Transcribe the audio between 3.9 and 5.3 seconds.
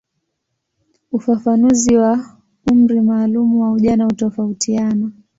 hutofautiana.